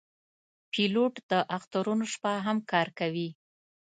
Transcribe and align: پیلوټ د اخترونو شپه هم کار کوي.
پیلوټ 0.71 1.13
د 1.31 1.33
اخترونو 1.57 2.05
شپه 2.13 2.33
هم 2.45 2.57
کار 2.71 2.87
کوي. 2.99 3.29